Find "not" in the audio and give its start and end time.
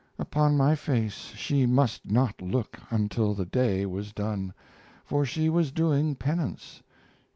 2.09-2.41